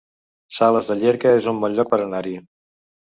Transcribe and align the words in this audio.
Sales 0.49 0.87
de 0.91 0.95
Llierca 1.01 1.35
es 1.41 1.49
un 1.53 1.59
bon 1.65 1.77
lloc 1.81 1.93
per 1.93 2.01
anar-hi 2.07 2.35